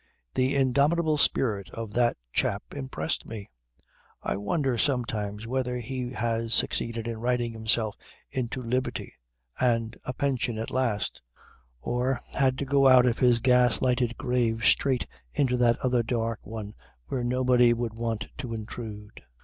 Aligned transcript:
The 0.33 0.55
indomitable 0.55 1.17
spirit 1.17 1.69
of 1.75 1.93
that 1.93 2.17
chap 2.33 2.63
impressed 2.73 3.27
me. 3.27 3.51
I 4.23 4.35
wonder 4.35 4.75
sometimes 4.75 5.45
whether 5.45 5.77
he 5.77 6.13
has 6.13 6.55
succeeded 6.55 7.07
in 7.07 7.19
writing 7.19 7.53
himself 7.53 7.95
into 8.31 8.63
liberty 8.63 9.13
and 9.59 9.95
a 10.03 10.11
pension 10.15 10.57
at 10.57 10.71
last, 10.71 11.21
or 11.81 12.19
had 12.33 12.57
to 12.57 12.65
go 12.65 12.87
out 12.87 13.05
of 13.05 13.19
his 13.19 13.39
gas 13.41 13.79
lighted 13.83 14.17
grave 14.17 14.65
straight 14.65 15.05
into 15.33 15.55
that 15.57 15.77
other 15.85 16.01
dark 16.01 16.39
one 16.41 16.73
where 17.05 17.23
nobody 17.23 17.71
would 17.71 17.93
want 17.93 18.25
to 18.39 18.55
intrude. 18.55 19.21